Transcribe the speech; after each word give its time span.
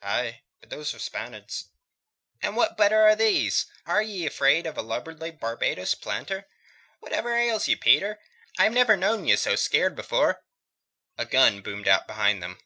"Aye 0.00 0.42
but 0.60 0.70
those 0.70 0.92
were 0.92 1.00
Spaniards." 1.00 1.70
"And 2.40 2.54
what 2.54 2.76
better 2.76 3.02
are 3.02 3.16
these? 3.16 3.66
Are 3.84 4.00
ye 4.00 4.24
afeard 4.24 4.64
of 4.64 4.78
a 4.78 4.80
lubberly 4.80 5.32
Barbados 5.32 5.92
planter? 5.96 6.46
Whatever 7.00 7.34
ails 7.34 7.66
you, 7.66 7.76
Peter? 7.76 8.20
I've 8.60 8.70
never 8.70 8.96
known 8.96 9.26
ye 9.26 9.34
scared 9.34 9.98
afore." 9.98 10.44
A 11.18 11.24
gun 11.26 11.62
boomed 11.62 11.88
out 11.88 12.06
behind 12.06 12.40
them. 12.44 12.60